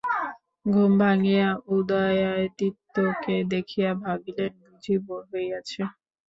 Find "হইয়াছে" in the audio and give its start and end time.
5.31-5.81